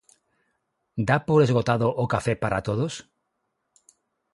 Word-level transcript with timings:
Dá 1.07 1.17
por 1.27 1.39
esgotado 1.45 1.87
o 2.03 2.05
café 2.13 2.33
para 2.43 2.63
todos? 2.67 2.93